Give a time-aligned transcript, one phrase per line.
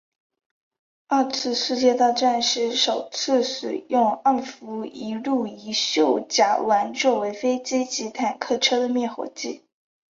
[1.09, 9.63] 二次世界大战时首次使用二氟一氯一溴甲烷作为飞机及坦克车的灭火剂。